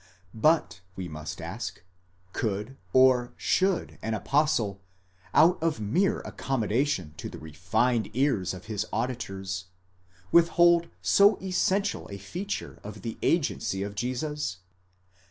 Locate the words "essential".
11.39-12.09